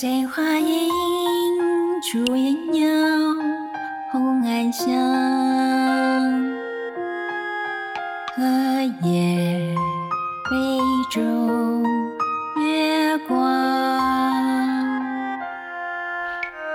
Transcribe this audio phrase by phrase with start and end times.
[0.00, 0.88] 醉花影，
[2.10, 2.88] 烛影摇，
[4.10, 4.88] 红暗香。
[8.34, 8.42] 荷
[9.02, 9.76] 叶
[10.48, 10.56] 杯
[11.10, 11.84] 中
[12.64, 13.44] 月光，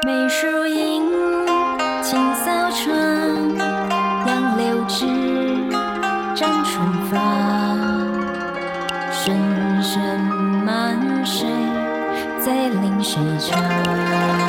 [0.05, 1.09] 梅树阴，
[2.03, 2.95] 清扫窗，
[4.27, 5.07] 杨柳枝，
[6.35, 7.17] 展春芳。
[9.11, 9.35] 声
[9.81, 10.24] 声，
[13.15, 14.44] 在临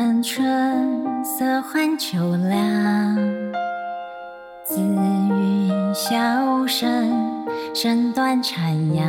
[0.00, 2.16] 江南春色换秋
[2.48, 3.14] 凉，
[4.64, 9.06] 紫云箫声，声断残阳。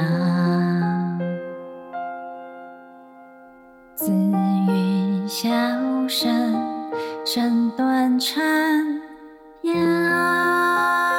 [3.96, 6.53] 紫云箫声，
[7.25, 8.44] 声断残
[9.62, 11.11] 阳。